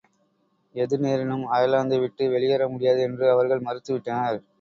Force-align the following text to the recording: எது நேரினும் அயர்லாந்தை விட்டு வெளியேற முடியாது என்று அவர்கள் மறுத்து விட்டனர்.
எது 0.75 0.95
நேரினும் 0.99 1.43
அயர்லாந்தை 1.51 1.99
விட்டு 1.99 2.31
வெளியேற 2.31 2.69
முடியாது 2.69 3.01
என்று 3.01 3.27
அவர்கள் 3.31 3.65
மறுத்து 3.67 3.93
விட்டனர். 3.93 4.41